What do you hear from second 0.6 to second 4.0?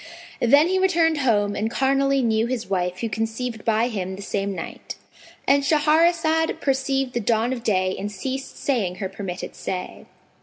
he returned home and carnally knew his wife who conceived by